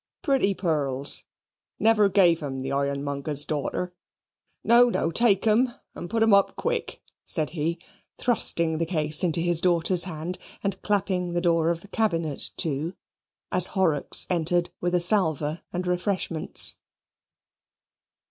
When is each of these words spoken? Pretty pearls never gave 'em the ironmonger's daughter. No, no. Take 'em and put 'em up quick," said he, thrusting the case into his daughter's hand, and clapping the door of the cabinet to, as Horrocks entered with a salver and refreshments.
Pretty 0.23 0.55
pearls 0.55 1.25
never 1.77 2.09
gave 2.09 2.41
'em 2.41 2.63
the 2.63 2.71
ironmonger's 2.71 3.45
daughter. 3.45 3.93
No, 4.63 4.89
no. 4.89 5.11
Take 5.11 5.45
'em 5.45 5.75
and 5.93 6.09
put 6.09 6.23
'em 6.23 6.33
up 6.33 6.55
quick," 6.55 7.03
said 7.27 7.51
he, 7.51 7.77
thrusting 8.17 8.79
the 8.79 8.87
case 8.87 9.23
into 9.23 9.41
his 9.41 9.61
daughter's 9.61 10.05
hand, 10.05 10.39
and 10.63 10.81
clapping 10.81 11.33
the 11.33 11.39
door 11.39 11.69
of 11.69 11.81
the 11.81 11.87
cabinet 11.87 12.49
to, 12.57 12.95
as 13.51 13.67
Horrocks 13.77 14.25
entered 14.27 14.71
with 14.81 14.95
a 14.95 14.99
salver 14.99 15.61
and 15.71 15.85
refreshments. 15.85 16.79